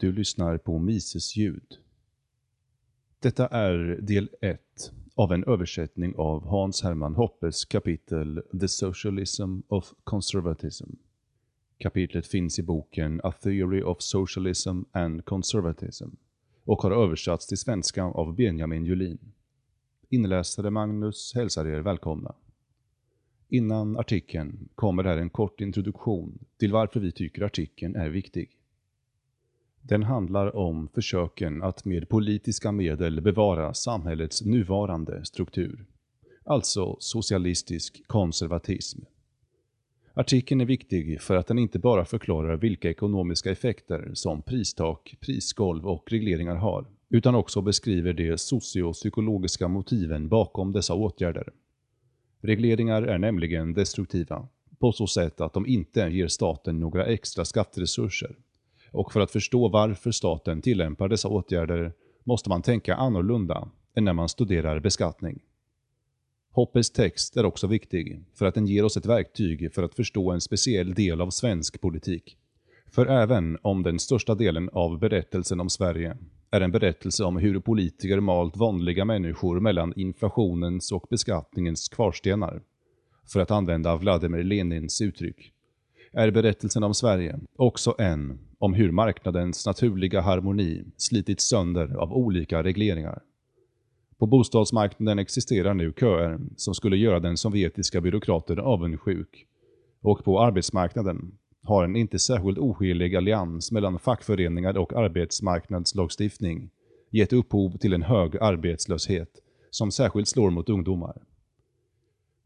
[0.00, 1.78] Du lyssnar på Mises ljud.
[3.20, 4.60] Detta är del 1
[5.14, 10.90] av en översättning av Hans Hermann Hoppes kapitel The Socialism of Conservatism.
[11.78, 16.08] Kapitlet finns i boken A Theory of Socialism and Conservatism
[16.64, 19.32] och har översatts till svenska av Benjamin Julin.
[20.08, 22.34] Inläsare Magnus hälsar er välkomna.
[23.48, 28.57] Innan artikeln kommer här en kort introduktion till varför vi tycker artikeln är viktig.
[29.88, 35.84] Den handlar om försöken att med politiska medel bevara samhällets nuvarande struktur.
[36.44, 39.00] Alltså socialistisk konservatism.
[40.14, 45.86] Artikeln är viktig för att den inte bara förklarar vilka ekonomiska effekter som pristak, prisgolv
[45.86, 51.52] och regleringar har, utan också beskriver de sociopsykologiska motiven bakom dessa åtgärder.
[52.40, 58.36] Regleringar är nämligen destruktiva, på så sätt att de inte ger staten några extra skatteresurser.
[58.90, 61.92] Och för att förstå varför staten tillämpar dessa åtgärder
[62.24, 65.42] måste man tänka annorlunda än när man studerar beskattning.
[66.52, 70.30] Hoppes text är också viktig för att den ger oss ett verktyg för att förstå
[70.30, 72.36] en speciell del av svensk politik.
[72.90, 76.16] För även om den största delen av berättelsen om Sverige
[76.50, 82.62] är en berättelse om hur politiker malt vanliga människor mellan inflationens och beskattningens kvarstenar,
[83.32, 85.52] för att använda Vladimir Lenins uttryck,
[86.12, 92.62] är berättelsen om Sverige också en om hur marknadens naturliga harmoni slitits sönder av olika
[92.62, 93.22] regleringar.
[94.18, 99.46] På bostadsmarknaden existerar nu köer som skulle göra den sovjetiska byråkraten avundsjuk.
[100.00, 106.70] Och på arbetsmarknaden har en inte särskilt ohelig allians mellan fackföreningar och arbetsmarknadslagstiftning
[107.10, 109.30] gett upphov till en hög arbetslöshet
[109.70, 111.22] som särskilt slår mot ungdomar.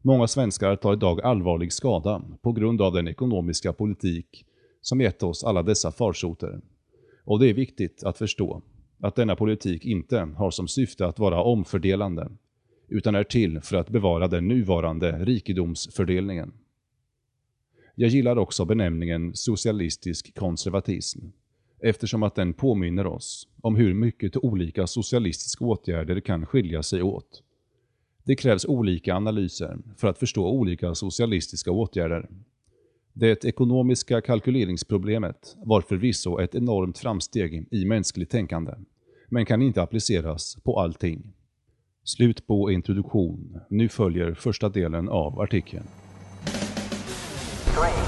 [0.01, 4.45] Många svenskar tar idag allvarlig skada på grund av den ekonomiska politik
[4.83, 6.61] som gett oss alla dessa farsoter.
[7.23, 8.61] Och det är viktigt att förstå
[8.99, 12.31] att denna politik inte har som syfte att vara omfördelande,
[12.87, 16.53] utan är till för att bevara den nuvarande rikedomsfördelningen.
[17.95, 21.19] Jag gillar också benämningen socialistisk konservatism,
[21.79, 27.43] eftersom att den påminner oss om hur mycket olika socialistiska åtgärder kan skilja sig åt.
[28.23, 32.29] Det krävs olika analyser för att förstå olika socialistiska åtgärder.
[33.15, 38.73] Det ekonomiska kalkyleringsproblemet var förvisso ett enormt framsteg i mänskligt tänkande,
[39.29, 41.33] men kan inte appliceras på allting.
[42.03, 43.59] Slut på introduktion.
[43.69, 45.87] Nu följer första delen av artikeln.
[47.65, 48.03] Three,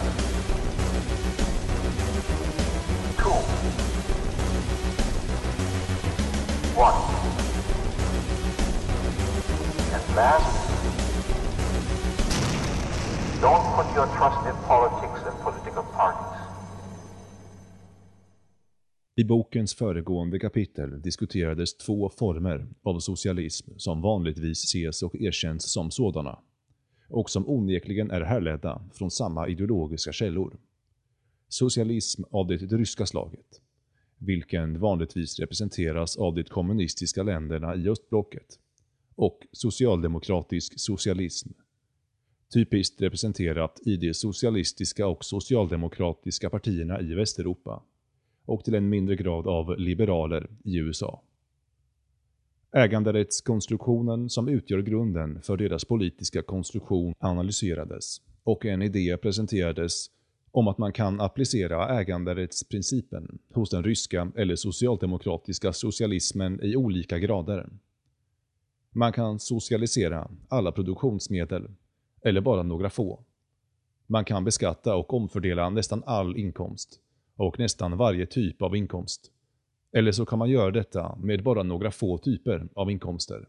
[3.18, 3.30] two,
[6.78, 7.16] one.
[9.94, 10.75] And last,
[13.46, 16.40] don't put your trust in politics and political parties.
[19.16, 25.92] I bokens föregående kapitel diskuterades två former av socialism som vanligtvis ses och erkänns som
[25.92, 26.40] sådana
[27.10, 30.58] och som onekligen är härledda från samma ideologiska källor.
[31.48, 33.62] Socialism av det ryska slaget,
[34.18, 38.60] vilken vanligtvis representeras av de kommunistiska länderna i östblocket,
[39.16, 41.50] och socialdemokratisk socialism,
[42.54, 47.84] typiskt representerat i de socialistiska och socialdemokratiska partierna i Västeuropa,
[48.46, 51.22] och till en mindre grad av liberaler i USA.
[52.72, 60.10] Äganderättskonstruktionen som utgör grunden för deras politiska konstruktion analyserades och en idé presenterades
[60.52, 67.70] om att man kan applicera äganderättsprincipen hos den ryska eller socialdemokratiska socialismen i olika grader.
[68.92, 71.68] Man kan socialisera alla produktionsmedel,
[72.26, 73.24] eller bara några få.
[74.08, 77.00] Man kan beskatta och omfördela nästan all inkomst
[77.36, 79.32] och nästan varje typ av inkomst.
[79.92, 83.48] Eller så kan man göra detta med bara några få typer av inkomster.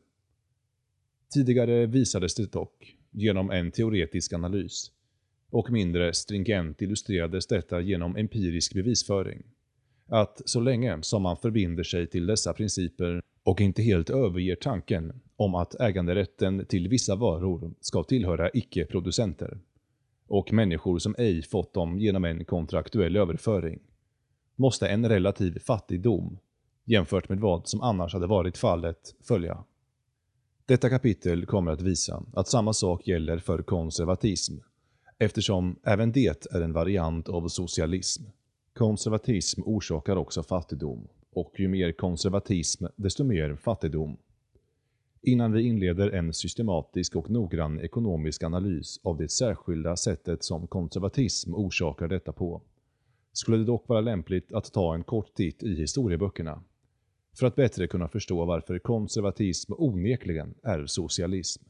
[1.34, 4.92] Tidigare visades det dock, genom en teoretisk analys,
[5.50, 9.42] och mindre stringent illustrerades detta genom empirisk bevisföring,
[10.06, 15.20] att så länge som man förbinder sig till dessa principer och inte helt överger tanken
[15.36, 19.58] om att äganderätten till vissa varor ska tillhöra icke-producenter
[20.28, 23.80] och människor som ej fått dem genom en kontraktuell överföring,
[24.56, 26.38] måste en relativ fattigdom,
[26.84, 29.64] jämfört med vad som annars hade varit fallet, följa.
[30.66, 34.54] Detta kapitel kommer att visa att samma sak gäller för konservatism,
[35.18, 38.24] eftersom även det är en variant av socialism.
[38.74, 44.16] Konservatism orsakar också fattigdom, och ju mer konservatism, desto mer fattigdom.
[45.28, 51.54] Innan vi inleder en systematisk och noggrann ekonomisk analys av det särskilda sättet som konservatism
[51.54, 52.62] orsakar detta på,
[53.32, 56.62] skulle det dock vara lämpligt att ta en kort titt i historieböckerna
[57.38, 61.64] för att bättre kunna förstå varför konservatism onekligen är socialism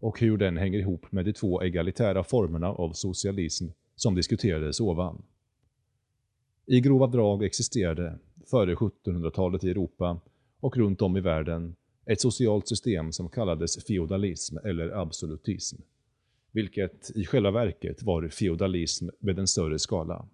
[0.00, 3.66] och hur den hänger ihop med de två egalitära formerna av socialism
[3.96, 5.22] som diskuterades ovan.
[6.66, 8.18] I grova drag existerade,
[8.50, 10.20] före 1700-talet i Europa
[10.60, 11.76] och runt om i världen,
[12.06, 15.76] ett socialt system som kallades feodalism eller absolutism,
[16.52, 20.28] vilket i själva verket var feodalism med en större skala.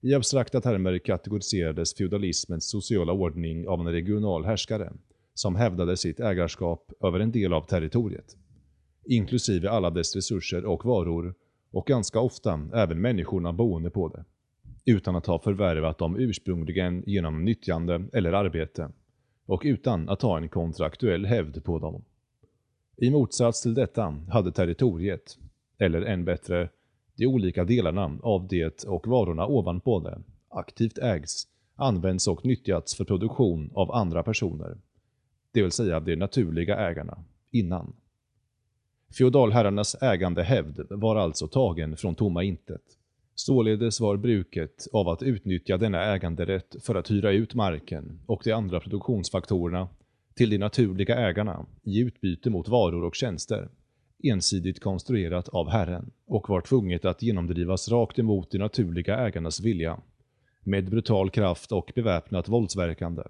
[0.00, 4.92] I abstrakta termer kategoriserades feodalismens sociala ordning av en regional härskare
[5.34, 8.36] som hävdade sitt ägarskap över en del av territoriet,
[9.06, 11.34] inklusive alla dess resurser och varor
[11.70, 14.24] och ganska ofta även människorna boende på det,
[14.92, 18.90] utan att ha förvärvat dem ursprungligen genom nyttjande eller arbete
[19.48, 22.04] och utan att ha en kontraktuell hävd på dem.
[22.96, 25.38] I motsats till detta hade territoriet,
[25.78, 26.68] eller än bättre,
[27.16, 33.04] de olika delarna av det och varorna ovanpå det, aktivt ägts, använts och nyttjats för
[33.04, 34.76] produktion av andra personer,
[35.52, 37.92] det vill säga de naturliga ägarna, innan.
[39.18, 42.82] Feodalherrarnas ägandehävd var alltså tagen från tomma intet.
[43.40, 48.52] Således var bruket av att utnyttja denna äganderätt för att hyra ut marken och de
[48.52, 49.88] andra produktionsfaktorerna
[50.34, 53.68] till de naturliga ägarna i utbyte mot varor och tjänster
[54.22, 60.00] ensidigt konstruerat av Herren och var tvunget att genomdrivas rakt emot de naturliga ägarnas vilja,
[60.62, 63.22] med brutal kraft och beväpnat våldsverkande,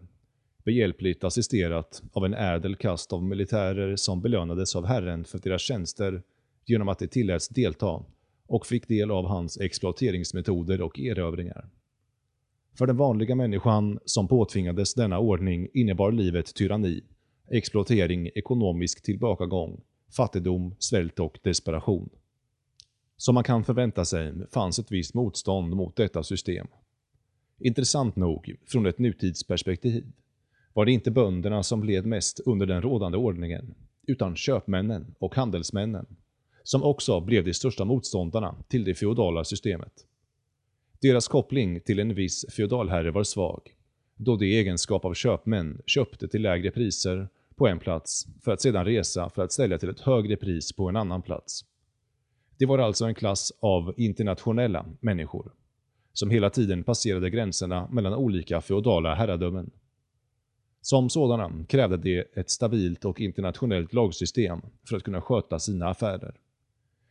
[0.64, 6.22] behjälpligt assisterat av en ädel kast av militärer som belönades av Herren för deras tjänster
[6.66, 8.04] genom att de tilläts delta
[8.48, 11.68] och fick del av hans exploateringsmetoder och erövringar.
[12.78, 17.00] För den vanliga människan som påtvingades denna ordning innebar livet tyranni,
[17.50, 19.80] exploatering, ekonomisk tillbakagång
[20.16, 22.08] fattigdom, svält och desperation.
[23.16, 26.66] Som man kan förvänta sig fanns ett visst motstånd mot detta system.
[27.60, 30.12] Intressant nog, från ett nutidsperspektiv,
[30.72, 33.74] var det inte bönderna som led mest under den rådande ordningen,
[34.06, 36.06] utan köpmännen och handelsmännen,
[36.68, 39.92] som också blev de största motståndarna till det feodala systemet.
[41.00, 43.76] Deras koppling till en viss feodalherre var svag,
[44.16, 48.60] då de i egenskap av köpmän köpte till lägre priser på en plats för att
[48.60, 51.64] sedan resa för att sälja till ett högre pris på en annan plats.
[52.58, 55.52] Det var alltså en klass av internationella människor
[56.12, 59.70] som hela tiden passerade gränserna mellan olika feodala herradömen.
[60.80, 66.34] Som sådana krävde de ett stabilt och internationellt lagsystem för att kunna sköta sina affärer.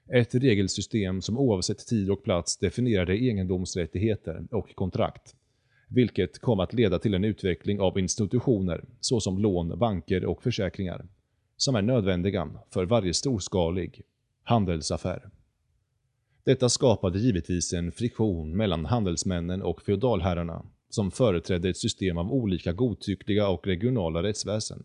[0.10, 5.36] Ett regelsystem som oavsett tid och plats definierade egendomsrättigheter och kontrakt
[5.88, 11.06] vilket kom att leda till en utveckling av institutioner såsom lån, banker och försäkringar,
[11.58, 14.02] som är nödvändiga för varje storskalig
[14.44, 15.30] handelsaffär.
[16.44, 22.74] Detta skapade givetvis en friktion mellan handelsmännen och feodalherrarna som företrädde ett system av olika
[22.74, 24.84] godtyckliga och regionala rättsväsen.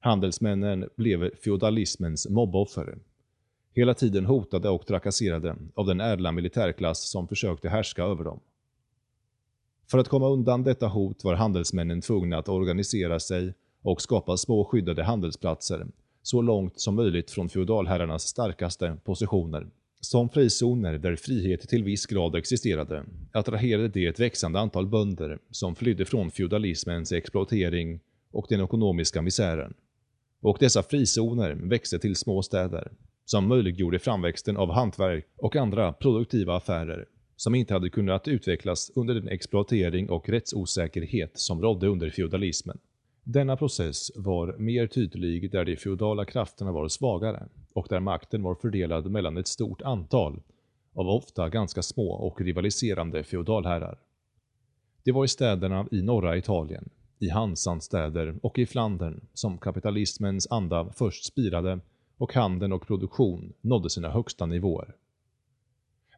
[0.00, 2.98] Handelsmännen blev feodalismens mobboffer,
[3.74, 8.40] hela tiden hotade och trakasserade av den ädla militärklass som försökte härska över dem.
[9.90, 14.64] För att komma undan detta hot var handelsmännen tvungna att organisera sig och skapa små
[14.64, 15.86] skyddade handelsplatser,
[16.22, 19.66] så långt som möjligt från feodalherrarnas starkaste positioner.
[20.00, 25.74] Som frizoner där frihet till viss grad existerade attraherade det ett växande antal bönder som
[25.74, 29.74] flydde från feodalismens exploatering och den ekonomiska misären.
[30.40, 32.92] Och dessa frizoner växte till små städer,
[33.24, 39.14] som möjliggjorde framväxten av hantverk och andra produktiva affärer som inte hade kunnat utvecklas under
[39.14, 42.78] den exploatering och rättsosäkerhet som rådde under feodalismen.
[43.24, 48.54] Denna process var mer tydlig där de feodala krafterna var svagare och där makten var
[48.54, 50.42] fördelad mellan ett stort antal
[50.94, 53.98] av ofta ganska små och rivaliserande feodalherrar.
[55.04, 56.88] Det var i städerna i norra Italien,
[57.18, 61.80] i Hansans städer och i Flandern som kapitalismens anda först spirade
[62.22, 64.94] och handeln och produktion nådde sina högsta nivåer.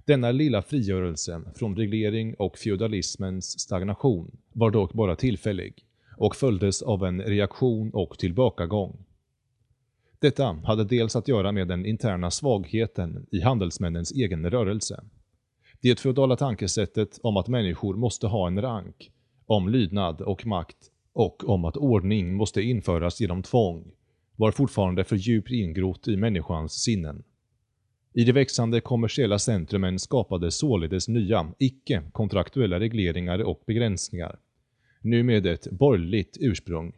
[0.04, 7.04] Denna lilla frigörelse från reglering och feodalismens stagnation var dock bara tillfällig och följdes av
[7.04, 9.04] en reaktion och tillbakagång.
[10.18, 15.04] Detta hade dels att göra med den interna svagheten i handelsmännens egen rörelse.
[15.80, 19.10] Det feodala tankesättet om att människor måste ha en rank,
[19.46, 23.92] om lydnad och makt och om att ordning måste införas genom tvång
[24.36, 27.22] var fortfarande för djupt ingrott i människans sinnen.
[28.12, 34.38] I de växande kommersiella centrumen skapades således nya, icke-kontraktuella regleringar och begränsningar,
[35.00, 36.92] nu med ett borgerligt ursprung,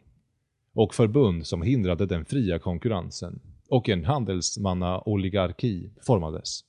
[0.73, 3.39] och förbund som hindrade den fria konkurrensen,
[3.69, 6.63] och en handelsmannaoligarki formades.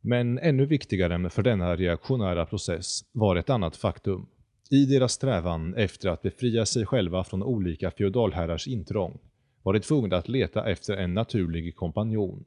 [0.00, 4.26] Men ännu viktigare för denna reaktionära process var ett annat faktum.
[4.70, 9.18] I deras strävan efter att befria sig själva från olika feodalherrars intrång
[9.64, 12.44] var de tvungna att leta efter en naturlig kompanjon.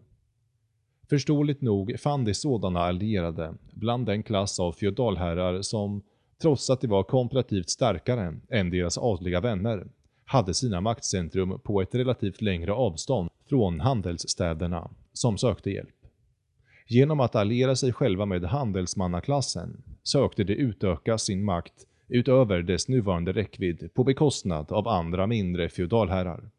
[1.09, 6.01] Förståeligt nog fann de sådana allierade bland den klass av feodalherrar som,
[6.41, 9.88] trots att de var komparativt starkare än deras adliga vänner,
[10.25, 15.95] hade sina maktcentrum på ett relativt längre avstånd från handelsstäderna som sökte hjälp.
[16.88, 21.74] Genom att alliera sig själva med handelsmannaklassen sökte de utöka sin makt
[22.07, 26.50] utöver dess nuvarande räckvidd på bekostnad av andra mindre feodalherrar.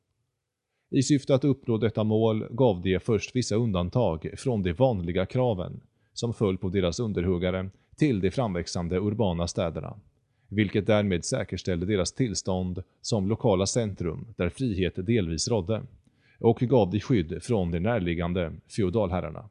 [0.91, 5.81] I syfte att uppnå detta mål gav de först vissa undantag från de vanliga kraven
[6.13, 9.97] som föll på deras underhuggare till de framväxande urbana städerna,
[10.49, 15.83] vilket därmed säkerställde deras tillstånd som lokala centrum där frihet delvis rådde
[16.41, 19.49] och gav de skydd från de närliggande feodalherrarna.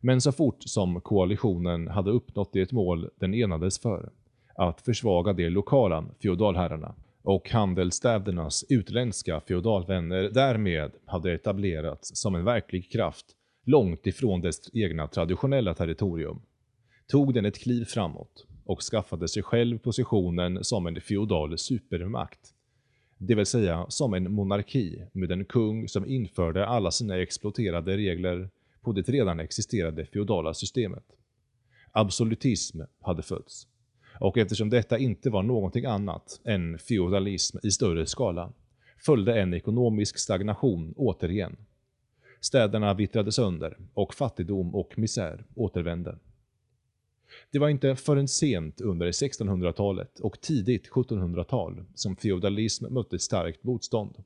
[0.00, 4.10] Men så fort som koalitionen hade uppnått det mål den enades för,
[4.54, 12.92] att försvaga de lokala feodalherrarna, och handelsstädernas utländska feodalvänner därmed hade etablerats som en verklig
[12.92, 13.26] kraft
[13.64, 16.42] långt ifrån dess egna traditionella territorium,
[17.06, 22.54] tog den ett kliv framåt och skaffade sig själv positionen som en feodal supermakt.
[23.18, 28.50] Det vill säga som en monarki med en kung som införde alla sina exploaterade regler
[28.80, 31.04] på det redan existerande feodala systemet.
[31.92, 33.66] Absolutism hade fötts.
[34.22, 38.52] Och eftersom detta inte var någonting annat än feodalism i större skala,
[38.98, 41.56] följde en ekonomisk stagnation återigen.
[42.40, 46.18] Städerna vittrade sönder och fattigdom och misär återvände.
[47.50, 54.24] Det var inte förrän sent under 1600-talet och tidigt 1700-tal som feodalism mötte starkt motstånd.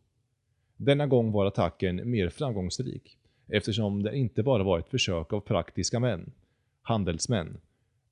[0.77, 6.01] Denna gång var attacken mer framgångsrik eftersom det inte bara var ett försök av praktiska
[6.01, 6.33] män,
[6.83, 7.57] handelsmän,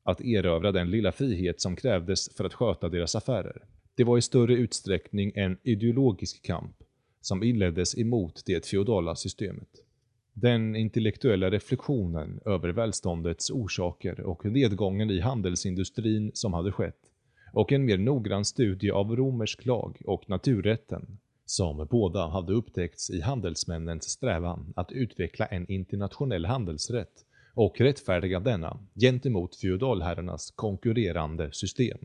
[0.04, 3.62] att erövra den lilla frihet som krävdes för att sköta deras affärer.
[3.94, 6.76] Det var i större utsträckning en ideologisk kamp
[7.20, 9.68] som inleddes emot det feodala systemet.
[10.32, 17.00] Den intellektuella reflektionen över välståndets orsaker och nedgången i handelsindustrin som hade skett
[17.52, 23.20] och en mer noggrann studie av romersk lag och naturrätten som båda hade upptäckts i
[23.20, 31.98] handelsmännens strävan att utveckla en internationell handelsrätt och rättfärdiga denna gentemot feodalherrarnas konkurrerande system,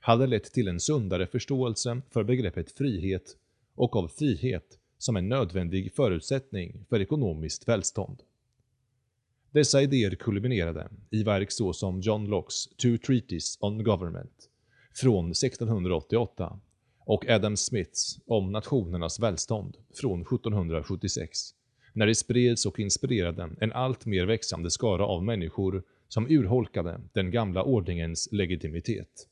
[0.00, 3.36] hade lett till en sundare förståelse för begreppet frihet
[3.74, 8.22] och av frihet som en nödvändig förutsättning för ekonomiskt välstånd.
[9.50, 14.50] Dessa idéer kulminerade i verk såsom John Lockes Two Treaties on Government
[14.94, 16.60] från 1688
[16.98, 21.54] och Adam Smiths Om nationernas välstånd från 1776,
[21.94, 27.30] när det spreds och inspirerade en allt mer växande skara av människor som urholkade den
[27.30, 29.28] gamla ordningens legitimitet.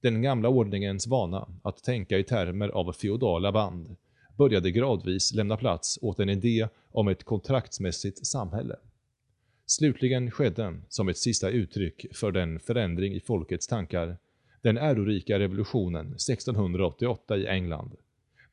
[0.00, 3.96] Den gamla ordningens vana att tänka i termer av feodala band
[4.36, 8.76] började gradvis lämna plats åt en idé om ett kontraktsmässigt samhälle.
[9.66, 14.16] Slutligen skedde, som ett sista uttryck för den förändring i folkets tankar,
[14.62, 17.96] den ärorika revolutionen 1688 i England,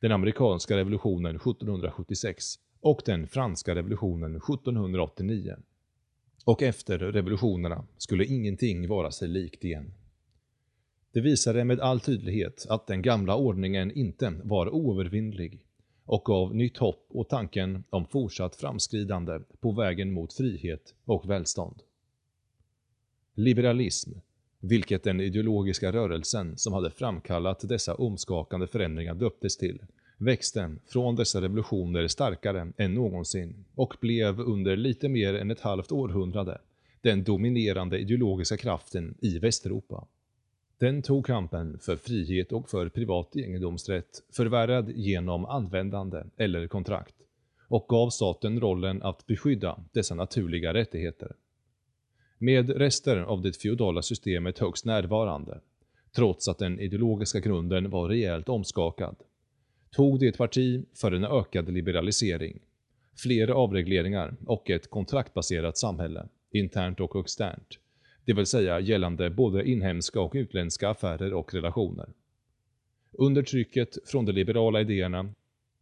[0.00, 5.56] den amerikanska revolutionen 1776 och den franska revolutionen 1789.
[6.44, 9.92] Och efter revolutionerna skulle ingenting vara sig likt igen.
[11.12, 15.66] Det visade med all tydlighet att den gamla ordningen inte var oövervinnlig
[16.04, 21.82] och gav nytt hopp åt tanken om fortsatt framskridande på vägen mot frihet och välstånd.
[23.34, 24.10] Liberalism,
[24.60, 29.82] vilket den ideologiska rörelsen som hade framkallat dessa omskakande förändringar döptes till,
[30.18, 35.92] växte från dessa revolutioner starkare än någonsin och blev under lite mer än ett halvt
[35.92, 36.60] århundrade
[37.00, 40.06] den dominerande ideologiska kraften i Västeuropa.
[40.78, 47.14] Den tog kampen för frihet och för privat egendomsrätt förvärrad genom användande eller kontrakt
[47.68, 51.32] och gav staten rollen att beskydda dessa naturliga rättigheter.
[52.38, 55.60] Med rester av det feodala systemet högst närvarande,
[56.16, 59.16] trots att den ideologiska grunden var rejält omskakad,
[59.94, 62.58] tog det parti för en ökad liberalisering,
[63.16, 67.78] fler avregleringar och ett kontraktbaserat samhälle, internt och externt,
[68.24, 72.08] det vill säga gällande både inhemska och utländska affärer och relationer.
[73.12, 75.34] Under trycket från de liberala idéerna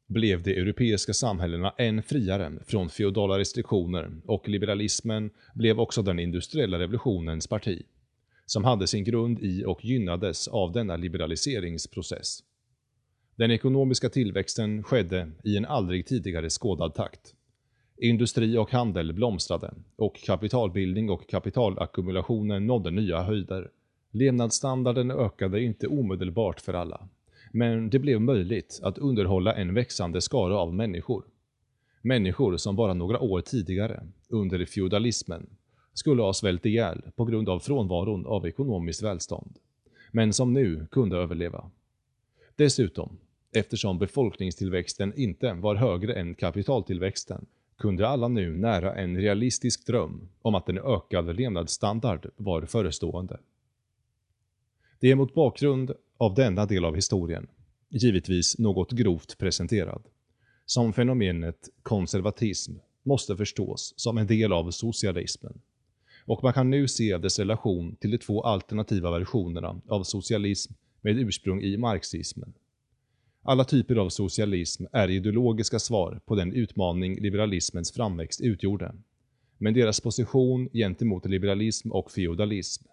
[0.06, 6.78] blev de europeiska samhällena än friare från feodala restriktioner och liberalismen blev också den industriella
[6.78, 7.82] revolutionens parti,
[8.46, 12.42] som hade sin grund i och gynnades av denna liberaliseringsprocess.
[13.36, 17.34] Den ekonomiska tillväxten skedde i en aldrig tidigare skådad takt.
[17.96, 23.70] Industri och handel blomstrade och kapitalbildning och kapitalackumulationen nådde nya höjder.
[24.10, 27.08] Levnadsstandarden ökade inte omedelbart för alla,
[27.52, 31.24] men det blev möjligt att underhålla en växande skara av människor.
[32.02, 35.46] Människor som bara några år tidigare, under feudalismen,
[35.94, 39.58] skulle ha svält ihjäl på grund av frånvaron av ekonomiskt välstånd,
[40.10, 41.70] men som nu kunde överleva.
[42.62, 43.18] Dessutom,
[43.52, 47.46] eftersom befolkningstillväxten inte var högre än kapitaltillväxten,
[47.78, 53.40] kunde alla nu nära en realistisk dröm om att en ökad levnadsstandard var förestående.
[55.00, 57.46] Det är mot bakgrund av denna del av historien,
[57.88, 60.02] givetvis något grovt presenterad,
[60.66, 65.60] som fenomenet konservatism måste förstås som en del av socialismen.
[66.24, 71.18] Och man kan nu se dess relation till de två alternativa versionerna av socialism med
[71.18, 72.54] ursprung i marxismen.
[73.42, 78.94] Alla typer av socialism är ideologiska svar på den utmaning liberalismens framväxt utgjorde.
[79.58, 82.84] Men deras position gentemot liberalism och feodalism,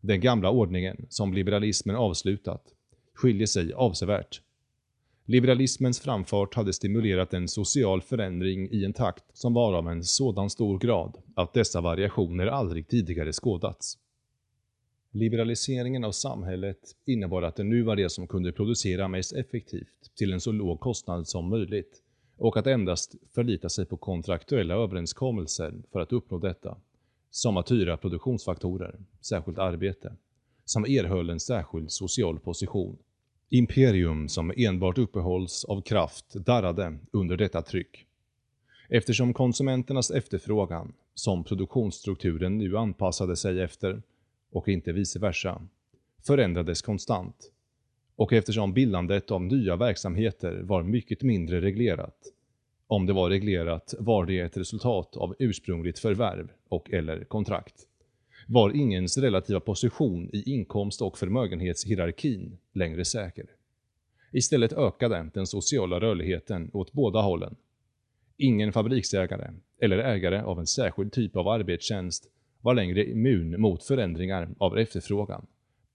[0.00, 2.62] den gamla ordningen som liberalismen avslutat,
[3.14, 4.42] skiljer sig avsevärt.
[5.24, 10.50] Liberalismens framfart hade stimulerat en social förändring i en takt som var av en sådan
[10.50, 13.98] stor grad att dessa variationer aldrig tidigare skådats.
[15.18, 20.32] Liberaliseringen av samhället innebar att det nu var det som kunde producera mest effektivt till
[20.32, 22.02] en så låg kostnad som möjligt
[22.36, 26.76] och att endast förlita sig på kontraktuella överenskommelser för att uppnå detta,
[27.30, 30.16] som att hyra produktionsfaktorer, särskilt arbete,
[30.64, 32.98] som erhöll en särskild social position.
[33.48, 38.06] Imperium som enbart uppehålls av kraft darrade under detta tryck.
[38.88, 44.02] Eftersom konsumenternas efterfrågan, som produktionsstrukturen nu anpassade sig efter,
[44.50, 45.62] och inte vice versa,
[46.26, 47.52] förändrades konstant.
[48.16, 52.16] Och eftersom bildandet av nya verksamheter var mycket mindre reglerat,
[52.86, 57.74] om det var reglerat var det ett resultat av ursprungligt förvärv och eller kontrakt,
[58.46, 63.46] var ingens relativa position i inkomst- och förmögenhetshierarkin längre säker.
[64.32, 67.56] Istället ökade den sociala rörligheten åt båda hållen.
[68.36, 72.30] Ingen fabriksägare eller ägare av en särskild typ av arbetstjänst
[72.62, 75.46] var längre immun mot förändringar av efterfrågan.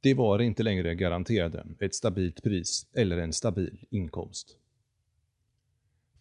[0.02, 4.58] Det var inte längre garanterade ett stabilt pris eller en stabil inkomst.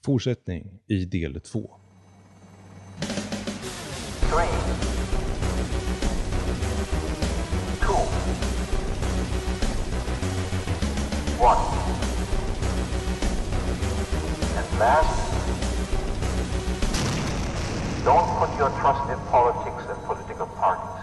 [0.04, 1.70] Fortsättning i del 2.
[14.82, 15.14] last,
[18.04, 19.81] don't put your trust in politics
[20.62, 21.01] and political parties.